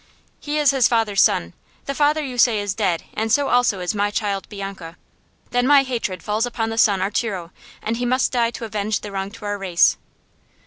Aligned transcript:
"He 0.39 0.57
is 0.57 0.71
his 0.71 0.87
father's 0.87 1.21
son. 1.21 1.53
The 1.85 1.93
father, 1.93 2.23
you 2.23 2.39
say, 2.39 2.59
is 2.59 2.73
dead, 2.73 3.03
and 3.13 3.31
so 3.31 3.49
also 3.49 3.79
is 3.81 3.93
my 3.93 4.09
child 4.09 4.49
Bianca. 4.49 4.97
Then 5.51 5.67
my 5.67 5.83
hatred 5.83 6.23
falls 6.23 6.47
upon 6.47 6.71
the 6.71 6.77
son 6.79 7.03
Arturo, 7.03 7.51
and 7.83 7.97
he 7.97 8.05
must 8.07 8.31
die 8.31 8.49
to 8.49 8.65
avenge 8.65 9.01
the 9.01 9.11
wrong 9.11 9.29
to 9.29 9.45
our 9.45 9.59
race." 9.59 9.97